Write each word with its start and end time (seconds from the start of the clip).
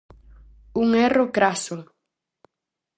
Un 0.83 0.89
erro 1.07 1.25
craso! 1.35 1.77